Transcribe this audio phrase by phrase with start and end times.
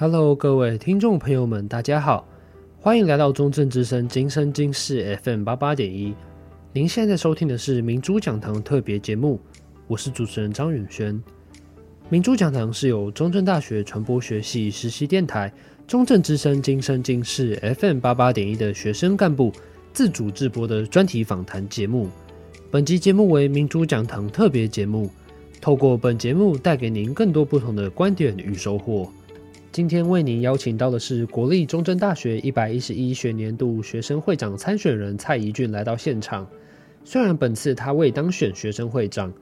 [0.00, 2.24] Hello，各位听众朋友们，大家好，
[2.80, 6.14] 欢迎来到中正之声今生今世 FM 八八点一。
[6.72, 9.40] 您现在收听的是明珠讲堂特别节目，
[9.88, 11.20] 我是主持人张允轩。
[12.08, 15.52] 明珠讲堂是由中正大学传播学系实习电台、
[15.84, 19.52] 中正之声今生今世 FM 八八点一的学生干部
[19.92, 22.08] 自主制播的专题访谈节目。
[22.70, 25.10] 本集节目为明珠讲堂特别节目，
[25.60, 29.10] 透过本节目带给您更多不同的观点与收获。
[29.78, 36.44] 今天为您邀请到的是国立中正大学一百一十一学年度学生会长参选人蔡宜俊来到现场。
[37.04, 39.32] 虽然本次他未当选学生会长，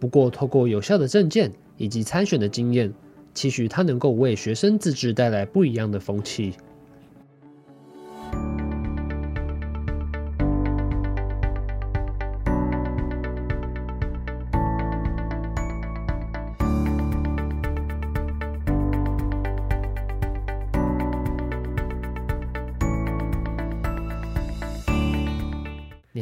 [0.00, 2.92] 不过透过有效的证件以及参选的经验，
[3.34, 6.54] 期许他能够为学生自治带来不一样的风气。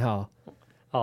[0.03, 0.29] 好，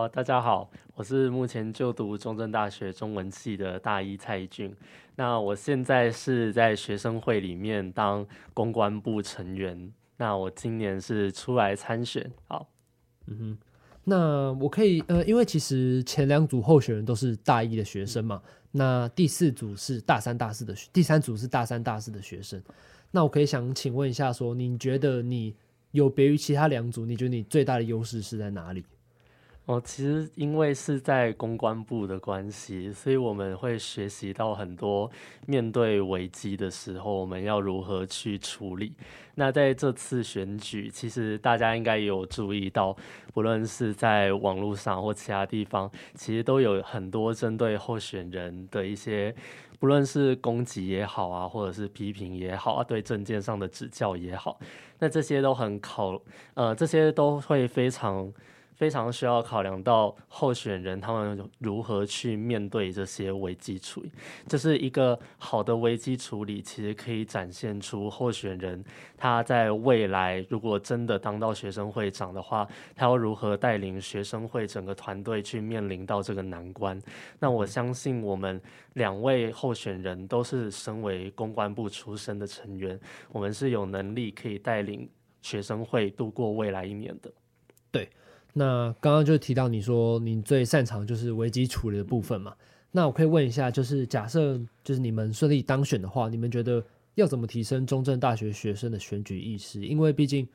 [0.09, 4.75] 大家好，我是目前就读中正大学中文系的大一蔡宜俊。
[5.15, 9.89] 那我现在是在学生会里面当公关部成员。
[10.17, 12.29] 那我今年是出来参选。
[12.49, 12.67] 好，
[13.27, 13.57] 嗯哼，
[14.03, 18.41] 那我可以呃，因为其实前两组候选人都是大一的学生嘛，
[18.71, 22.61] 那第四组是大三、大四的学，第三组是大三、大四的学生。
[23.11, 25.55] 那我可以想请问一下说，说你觉得你
[25.91, 28.83] 有别于其他两组，你觉得你最大的优势是在哪里？
[29.65, 35.07] 哦，其实因为是在公关部的关系，所以我们会学习到很多
[35.45, 38.93] 面对危机的时候，我们要如何去处理。
[39.35, 42.97] 那在这次选举，其实大家应该有注意到，
[43.31, 49.35] 不论是在网络上或其他地方，其实都有很多针对候选人的一些，
[49.79, 54.59] 不论是攻击也好啊，或者是批评也好啊，对政见上的指教也好，
[54.99, 56.21] 那这些都很考，
[56.53, 58.31] 呃，这些都会非常。
[58.79, 64.09] 非常需要考量到候选人他们如何去面对这些危机处理，
[64.47, 68.81] 这是一个好的危机处理，其实可以展现出候选人
[69.17, 76.97] 他在未来如果真的当到学生会长的话，他要如何带领学生会整个团队去面临到这个难关。
[77.37, 78.61] 那我相信我们
[78.93, 82.97] 两位候选人都是身为公关部出身的成员，
[83.33, 85.09] 我们是有能力可以带领
[85.41, 87.29] 学生会度过未来一年的。
[87.91, 88.07] 对。
[88.53, 92.55] 那刚刚就提到你说你最擅长就是危机处理的部分嘛？
[92.91, 96.83] 那我可以问一下，就是假设就是你们顺利当选的话，你们觉得
[97.13, 99.85] 要怎么提升中正大学学生的选举意识？
[99.85, 100.47] 因为毕竟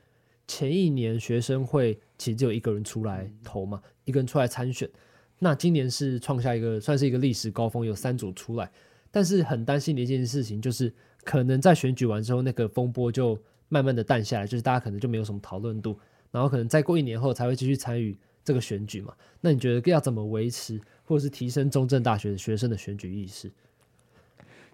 [0.49, 4.91] 前一年学生会其实只有一个人出来投嘛，一个人出来参选。
[5.39, 8.71] 那今年是创下一个算是一个历史高峰，有三组出来，
[9.11, 13.39] 但是很担心的一件事情就是，可能在选举完之后，那个风波就
[13.69, 15.97] 慢慢的淡下来，就是大家可能就没有什么讨论度。
[16.35, 19.15] 然后可能再过一年后才会继续参与这个选举嘛？
[19.41, 23.49] 那你觉得要怎么维持或者是提升中正大学的学生的选举意识？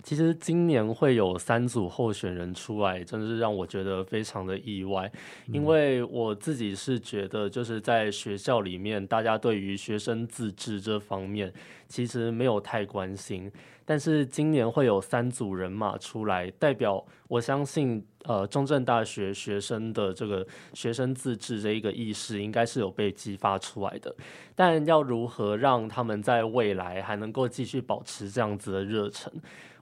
[0.03, 5.13] 其实今年会有三组候选人出来，真的是让我觉得非常的意外。
[5.49, 11.53] 因为我自己是觉得，就是在学校里面，大家对于学生自治这方面
[11.87, 13.53] 其实没有太关心。
[13.91, 24.15] 但是今年会有三组人马出来，代表我相信，呃，中正大学学生的这个学生自治这一个意识，应该是有被激发出来的。
[24.55, 29.29] 但要如何让他们在未来还能够继续保持这样子的热忱？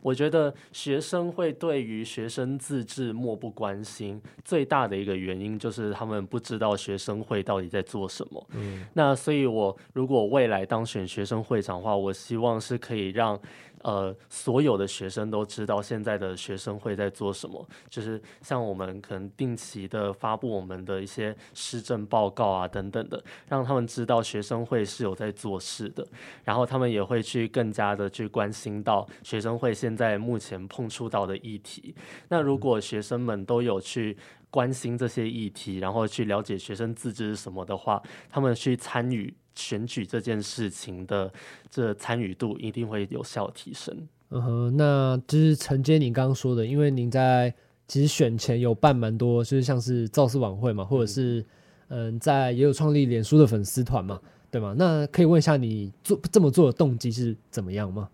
[0.01, 8.47] 我觉得学生会对于学生自治漠不关心，最大的一个原因就是他们不知道学生会到底在做什么。
[8.53, 13.39] 嗯，那所以我如果未来当选学生会长的话，我希望是可以让。
[13.83, 26.07] 呃，所有的学生都知道现在的学生会在做什么，就是像我们可能定期的发布我们的一些施政报告啊等等的，让他们知道学生会是有在做事的，
[26.45, 31.95] 然后他们也会去更加的去关心到学生会现在目前碰触到的议题。
[32.29, 34.17] 那如果学生们都有去
[34.51, 39.33] 关心这些议题，然后去了解学生自治什么的话，他们去参与。
[39.59, 41.31] 选举这件事情的
[41.69, 44.07] 这参与度一定会有效提升。
[44.31, 47.53] 嗯哼，那就是承接您刚刚说的，因为您在
[47.89, 51.45] 其实选前有办蛮多，就是像是造势晚会嘛，或者是
[51.89, 54.21] 嗯，在也有创立脸书的粉丝团嘛，
[54.51, 54.75] 对吗？
[54.79, 58.09] 那可以问一下你做这么做的动机是怎么样吗？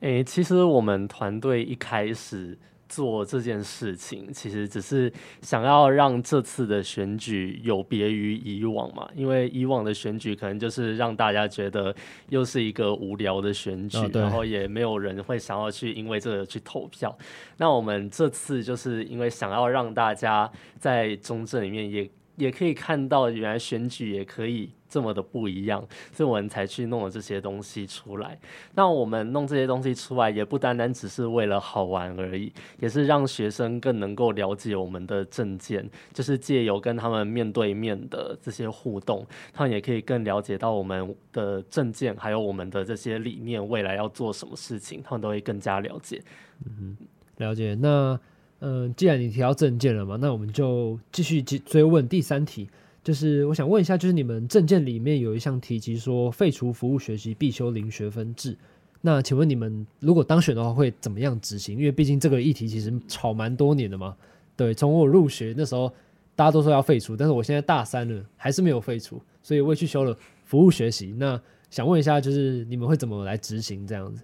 [0.00, 2.58] 诶、欸，其实我们团队一开始。
[2.92, 5.10] 做这件事情，其实只是
[5.40, 11.94] 想要让这次的选举有别于以往嘛，因为以往的选举可能就是让大家觉得
[12.28, 17.16] 又是一个无聊的选举，哦、然后也没有人会想要去因为这个去投票。
[17.56, 22.10] 那我们这次就是因为想要让大家在中正里面也
[22.42, 24.70] 也可以看到，原来选举也可以。
[24.92, 28.38] 这么的不一样，所以我们才去弄了这些东西出来。
[28.74, 46.22] 那我们弄这些东西出来，也不单单只是为了好玩而已，也是让学生更能够了解我们的政见，就是借由跟他们面对面的这些互动，他们也可以更了解到我们的政见，还有我们的这些理念，未来要做什么事情，他们都会更加了解。
[46.66, 46.94] 嗯，
[47.38, 47.74] 了解。
[47.80, 48.20] 那
[48.64, 52.68] 嗯、既然你提到证件了嘛，那我们就继续追问第三题。
[53.02, 58.56] 就是我想问一下，就是你们证件里面有一项提及说废除服务学习必修零学分制，
[59.00, 61.76] 那请问你们如果当选的话会怎么样执行？
[61.76, 64.16] 因为毕竟这个议题其实吵蛮多年的嘛。
[64.54, 65.92] 对，从我入学那时候
[66.36, 71.12] 大家都说要废除，但是我现在大三了还是没有废除，所以我也去修了服务学习。
[71.18, 74.22] 那想问一下，就是你们会怎么来执行这样子？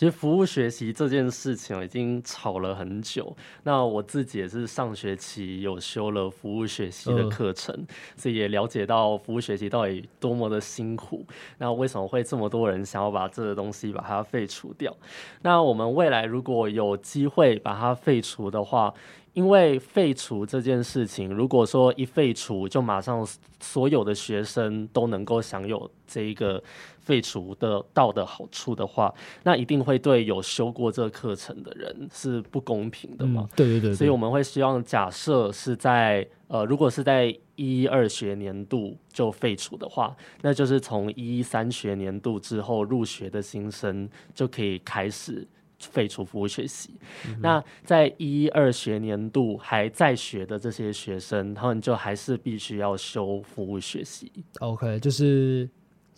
[0.00, 3.36] 其实服务学习这件事情已经吵了很久。
[3.64, 7.86] 那我自己也是上学期有修了服务学习的课程，嗯，
[8.16, 11.22] 所以也了解到服务学习到底多么的辛苦。
[11.58, 14.96] 那为什么会这么多人想要把这个东西把它废除掉？
[15.42, 18.94] 那我们未来如果有机会把它废除的话，
[19.32, 23.26] 因为废除这件事情，如果说一废除就马上
[23.60, 26.62] 所有的学生都能够享有这一个
[26.98, 33.42] 废除的到的好处的话，那一定会对有修过这个课程的人是不公平的嘛？
[33.42, 33.94] 嗯、对，对对对。
[33.94, 45.46] 所以我们会希望，假设是在呃，如果是在一二学年度就废除的话，那就是从一三学年度之后入学的新生就可以开始。
[45.80, 46.90] 废除服务学习，
[47.26, 54.30] 嗯，那在一二学年度还在学的这些学生，他们就还是必须要修服务学习。
[54.58, 55.68] OK，就是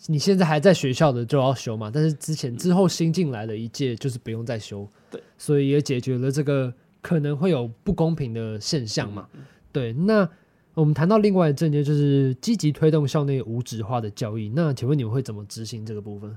[0.07, 4.85] 你现在还在学校的就要修嘛，但是之前之后新进来的一届就是不用再修。
[5.09, 9.29] 对，所以也解决了这个可能会有不公平的现象嘛。
[9.33, 10.29] 嗯、对，那
[10.73, 14.49] 我们谈到另外的政见，就是积极推动校内无纸化的教育。
[14.55, 16.35] 那请问你们会怎么执行这个部分？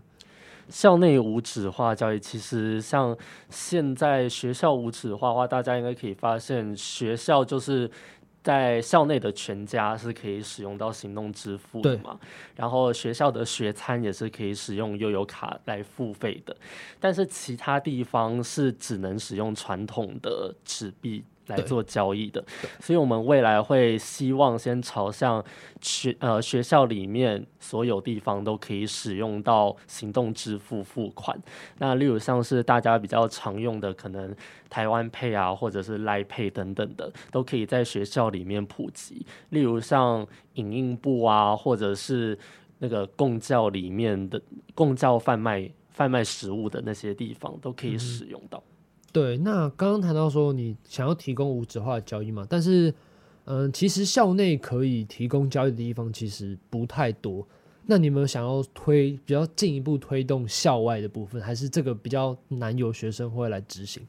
[0.69, 3.17] 校内无纸化教育，其实像
[3.49, 7.91] 现在学校无纸化的话，大家应该可以发现，学校就是
[8.43, 12.19] 在校内的全家是可以使用到行动支付的嘛。
[12.55, 16.57] 然后学校的学餐也是可以使用悠游卡来付费的，
[17.01, 21.25] 但是其他地方是只能使用传统的纸币。
[21.47, 22.45] 来做交易的，
[22.81, 25.45] 所以我们未来会希望先朝向
[25.81, 31.39] 学呃学校里面所有地方都可以使用到行动支付付款。
[31.79, 34.35] 那例如像是大家比较常用的，可能
[34.69, 39.25] 台湾 Pay 啊，或者是 Line Pay 等等的，都可以在学校里面普及。
[39.51, 42.39] 例如像影印部啊，或者是
[42.79, 44.41] 那个共教里面的
[44.75, 48.59] 共教贩卖贩卖食物的那些地方，都可以使用到。
[48.59, 48.76] 嗯
[49.17, 52.93] 对，那刚刚谈到说你想要提供无纸化的交易嘛，但是，
[53.47, 57.49] 嗯、其实校内可以提供交易的地方其实不太多。
[57.87, 64.07] 那你们想要推比较进一步推动校外的部分，还是这个比较难有学生会来执行？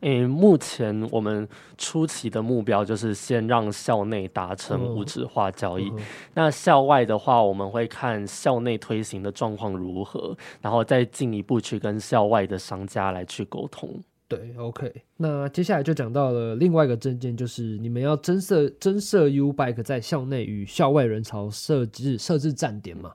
[0.00, 1.46] 诶，目前我们
[1.76, 5.90] 初期的目标就是先让校内达成无纸化交易。
[5.90, 6.00] Uh.
[6.34, 14.02] 那校外的话，我们会看校内推行的状况如何，然后再进一步去跟校外的商家来去沟通。
[14.28, 14.92] 对，OK。
[15.16, 23.12] 那接下来就讲到了另外一个证件，就是你们要增设增设 U Bike 在校内与校外人潮设置设置站点嘛？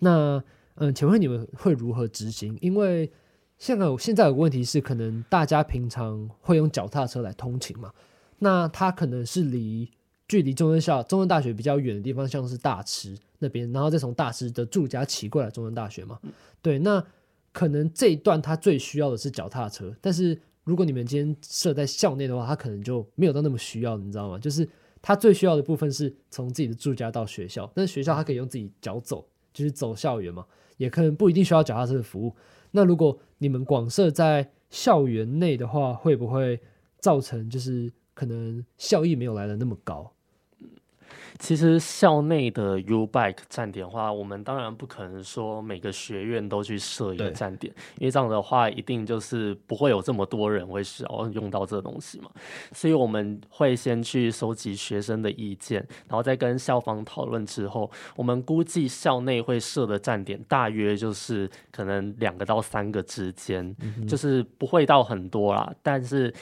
[0.00, 0.42] 那
[0.74, 2.58] 嗯，请问你们会如何执行？
[2.60, 3.10] 因为
[3.58, 7.92] 现在现在有个问题是，可能大家平常会用脚踏车来通勤嘛？
[8.38, 9.90] 那他可能是离
[10.28, 16.18] 距离中正校、中正大学比较远的地方，像是大池那边，然后再从大池的住家骑过来中正大学嘛？
[16.60, 17.02] 对，那
[17.52, 24.38] 可能这一段他最需要的是脚踏车，但是如果你们今天设在校内的话，他可能就没有到那么需要，你知道吗？
[24.38, 24.68] 就是
[25.00, 30.44] 他最需要的部分是从自己的住家到学校，但是学校他可以用自己脚走，就是走校园嘛，
[30.76, 32.34] 也可能不一定需要脚踏车的服务。
[32.70, 36.60] 那如果你们广设在校园内的话，会不会
[36.98, 40.12] 造成就是可能效益没有来的那么高？
[41.38, 52.30] 其实校内的 U Bike 站点的话，我们当然不可能说每个学院都去设一个站点，因为这样的话一定就是不会有这么多人会需要用到这个东西嘛。
[52.72, 66.32] 所以我们会先去收集学生的意见，然后再跟校方讨论之后，我们估计校内会设的站点大约就是可能两个到三个之间，嗯，就是不会到很多啦，但是。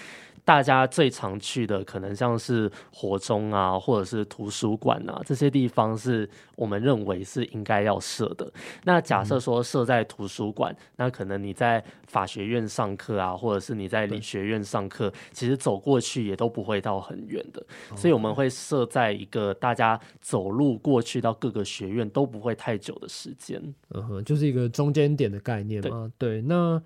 [0.44, 8.52] 大家最常去的可能像是火中啊，或者是图书馆啊，这些地方是我们认为是应该要设的。
[8.84, 17.64] 那假设说设在图书馆，嗯，那可能你在法学院上课啊，或者是你在理学院上课，其实走过去也都不会到很远的。
[17.96, 23.58] 所以我们会设在一个大家走路过去到各个学院都不会太久的时间。
[23.94, 26.12] 嗯哼，就是一个中间点的概念嘛。
[26.18, 26.82] 对，对，那。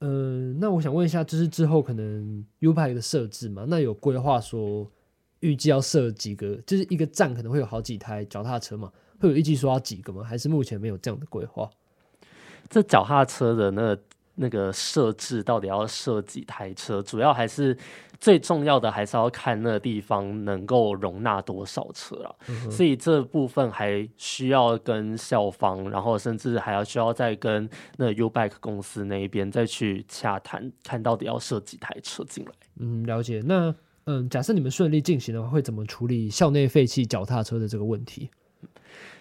[0.00, 3.64] 嗯、呃，那我想问一下，就是之后可能 U 盘的设置嘛？
[3.68, 4.90] 那有规划说
[5.40, 6.56] 预计要设几个？
[6.66, 8.92] 就是一个站可能会有好几台脚踏车嘛？
[9.18, 10.22] 会有预计说要几个吗？
[10.22, 11.70] 还是目前没有这样的规划？
[12.68, 13.96] 这脚踏车的那、
[14.34, 17.02] 那个设置到底要设几台车？
[17.02, 17.76] 主要还是。
[18.20, 32.52] 最重要的还是要看那个地方能够容纳多少车啊，嗯，所以这部分还需要跟校方，然后甚至还要需要再跟那 U-Bike 公司那一边再去洽谈，看到底要设几台车进来。
[32.78, 33.42] 嗯，了解。
[33.44, 33.74] 那
[34.06, 38.30] 嗯，假设你们顺利进行的话，会怎么处理校内废弃脚踏车的这个问题？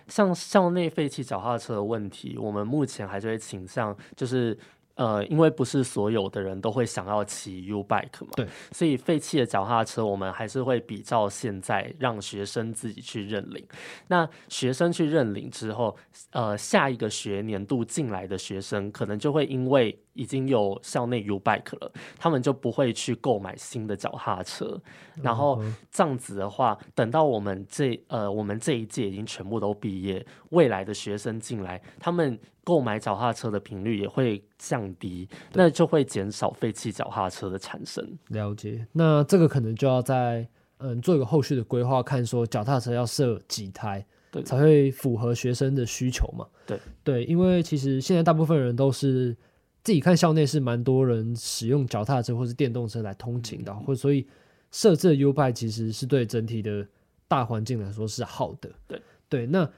[0.07, 4.57] 像校内废弃脚踏车的问题，我们目前还是会倾向就是。
[4.95, 13.65] 呃，因为不是所有的人都会想要骑 U bike 嘛，对，所以废弃的脚踏车我们还是会比照现在让学生自己去认领。
[14.07, 15.95] 那学生去认领之后，
[16.31, 24.81] 呃，下一个学年度进来的学生可能就会因为已经有校内 U bike 了，他们就不会去购买新的脚踏车。
[25.21, 25.61] 然后
[25.91, 32.39] 这样子的话，等到我们这呃我们这一届已经全部都毕业，未来的学生进来，他们。
[32.65, 38.03] 购买脚踏车的频率也会降低，那就会减少废弃脚踏车的产生。
[38.29, 40.45] 了解，那这个可能就要在
[40.79, 46.48] 嗯做一个后续的规划，看说脚踏车要设几台，对，才会符合学生的需求嘛。
[46.65, 49.38] 对对，因为其实现在大部分人都是
[49.84, 54.27] 自己看校内是蛮多人使用脚踏车或是电动车来通勤的，嗯、或所以
[54.72, 56.88] 设置的 U-Bike 其实是对整体的
[57.27, 58.72] 大环境来说是好的。
[58.88, 59.69] 对对，那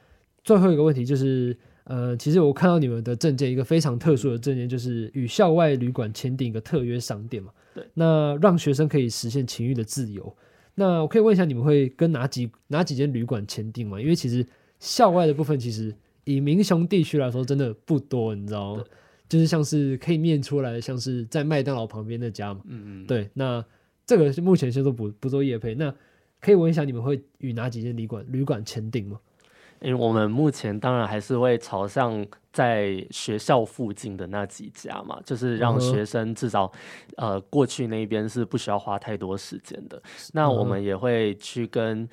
[0.41, 1.57] 最后一个问题就是。
[1.89, 7.49] 呃，其实我看到你们的证件，一个非常特殊的证件，就是与校外旅馆签订一个特约商店嘛。
[7.73, 7.83] 对。
[7.93, 10.35] 那让学生可以实现情欲的自由。
[10.75, 13.99] 那我可以问一下，你们会跟哪几哪几间旅馆签订吗？
[14.01, 14.45] 因为其实
[14.79, 18.83] 校外的部分，其实以民雄地区来说，真的不多，你知道吗？
[19.29, 22.61] 就是像是可以念出来，像是在麦当劳旁边那家嘛。
[22.65, 23.07] 嗯嗯。
[23.07, 23.63] 对，那
[24.05, 25.73] 这个是目前先说不不做业配。
[25.73, 25.93] 那
[26.41, 29.19] 可以问一下，你们会与哪几间旅馆旅馆签订吗？
[29.81, 36.71] 因为我们目前当然还是会朝向在学校附近的那几家嘛，就是让学生至少
[37.17, 40.01] 呃过去那边是不需要花太多时间的。
[40.33, 42.07] 那我们也会去跟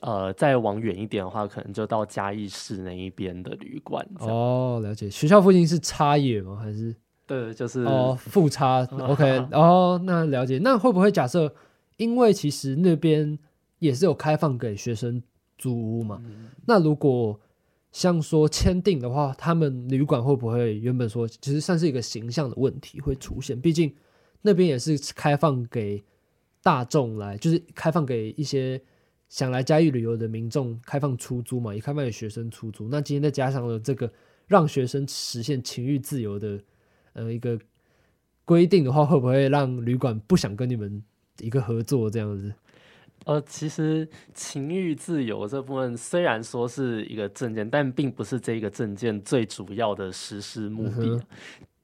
[0.00, 4.06] 呃再往远一点的话，可能就到嘉义市那一边的旅馆。
[4.20, 5.10] 哦，了解。
[5.10, 6.56] 学校附近是插野吗？
[6.62, 6.94] 还是？
[7.26, 8.86] 对，就是哦， 副插。
[8.94, 10.58] OK，哦，那了解。
[10.62, 11.52] 那会不会假设，
[11.96, 13.38] 因为其实那边
[13.80, 15.20] 也是有开放给学生。
[15.58, 16.22] 租屋嘛，
[16.64, 17.38] 那如果
[17.90, 23.60] 像说签订的话，他们旅馆会不会原本说其实算是一个形象的问题会出现？
[23.60, 23.92] 毕竟
[24.42, 26.02] 那边也是开放给
[26.62, 28.80] 大众来，就是开放给一些
[29.28, 32.88] 想来嘉义旅游的民众开放出租嘛，也开放给学生出租。
[32.88, 34.10] 那今天再加上了这个
[34.46, 36.60] 让学生实现情欲自由的
[37.14, 37.58] 呃一个
[38.44, 41.02] 规定的话，会不会让旅馆不想跟你们
[41.40, 42.52] 一个合作这样子？
[43.24, 51.06] 呃，其实情欲自由这部分虽然说是一个证件，但并不是这个证件最主要的实施目的。
[51.06, 51.22] 嗯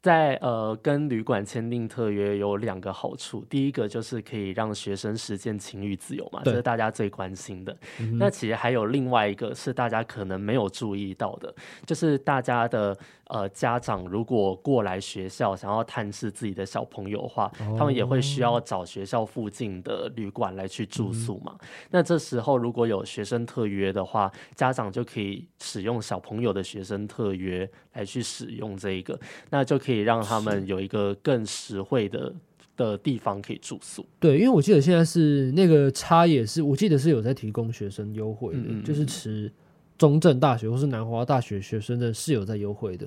[0.04, 7.74] 在呃跟旅馆签订特约有两个好处，第一个就是可以让学生实践情欲自由嘛，这是大家最关心的。
[8.00, 8.18] 嗯。
[8.18, 11.54] 那其实还有另外一个是大家可能没有注意到的，
[11.86, 12.94] 就是大家的
[13.28, 21.56] 呃家长如果过来学校想要探视自己的小朋友的话，哦，他们也会需要找学校附近的旅馆来去住宿嘛。
[21.58, 21.68] 嗯。
[21.92, 29.18] 那这时候如果有学生特约的话，家长就可以使用小朋友的学生特约来去使用这一个，
[29.48, 29.93] 那就可以。
[29.94, 32.32] 可以让他们有一个更实惠的
[32.76, 34.04] 的地方可以住宿。
[34.18, 39.50] 对，因为我记得现在是那个差也是，我记得是有在提供学生优惠的，嗯嗯，就是持
[39.96, 43.06] 中正大学或是南华大学学生的是有在优惠的。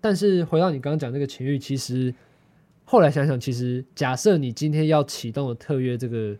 [0.00, 2.12] 但是回到你刚刚讲那个情欲，其实
[2.84, 6.36] 后来想想，其实假设你今天要启动了特约这个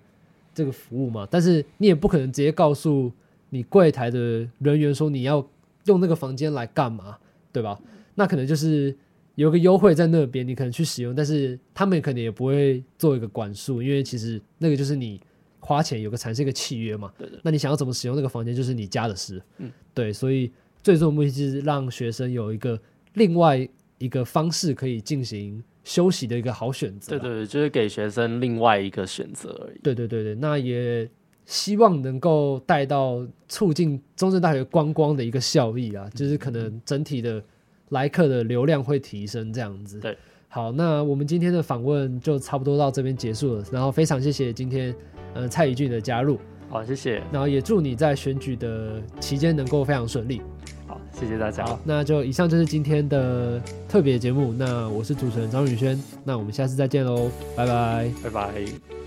[0.53, 3.13] 这个服务嘛，但是你也不可能直接告诉
[3.51, 5.49] 你柜台的人员说你要
[5.85, 7.17] 用那个房间来干嘛，
[7.53, 7.81] 对吧？
[8.17, 8.97] 那可能就是
[9.37, 15.21] 有个优惠在那边，你可能去使用，但是他们可能也不会做一个管束，因为其实那个就是你
[15.61, 17.13] 花钱有个产生一个契约嘛。
[17.19, 17.39] 对的。
[17.43, 19.41] 那你想要怎么使用那个房间，就是你家的事。
[19.59, 20.51] 嗯，对，所以
[20.83, 22.81] 最终的目的就是让学生有一个
[23.13, 27.19] 另外一个方式可以进行休息的一个好选择。
[27.19, 29.79] 对对对，就是给学生另外一个选择而已。
[29.83, 31.07] 对对对对，那也
[31.45, 37.45] 希望能够带到促进中正大学观光的一个效益啊，就是可能整体的。
[37.91, 40.01] 来客的流量会提升，这样子。
[40.01, 40.17] 对，
[40.49, 43.65] 好，那我们今天的访问就差不多到这边结束了。
[43.71, 44.95] 然后非常谢谢今天，
[45.35, 46.39] 呃，蔡宜俊的加入。
[46.69, 47.23] 好，谢谢。
[47.31, 50.43] 然后也祝你在选举的期间能够非常顺利。
[50.87, 51.65] 好，谢谢大家。
[51.65, 54.53] 好，那就以上就是今天的特别节目。
[54.53, 59.06] 那我是主持人张宇轩，那我们下次再见喽，拜拜，拜拜。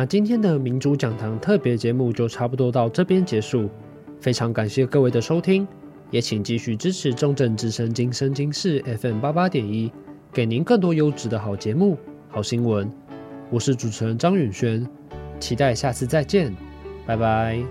[0.00, 3.68] 那今天的民主讲堂特别节目就差不多到这边结束，
[4.18, 5.68] 非常感谢各位的收听，
[6.10, 9.92] 也请继续支持中正之声今生今世 FM 八八点一，
[10.32, 11.98] 给您更多优质的好节目、
[12.30, 12.90] 好新闻。
[13.50, 14.88] 我是主持人张允轩，
[15.38, 16.50] 期待下次再见，
[17.04, 17.62] 拜拜。